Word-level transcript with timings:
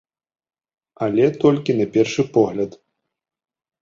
Але 1.07 1.25
толькі 1.45 1.77
на 1.81 1.85
першы 1.99 2.21
погляд. 2.39 2.71